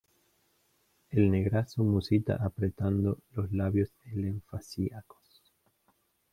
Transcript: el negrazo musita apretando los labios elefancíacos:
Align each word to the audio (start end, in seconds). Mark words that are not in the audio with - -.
el 1.11 1.29
negrazo 1.29 1.83
musita 1.83 2.35
apretando 2.43 3.19
los 3.35 3.51
labios 3.51 3.93
elefancíacos: 4.11 5.21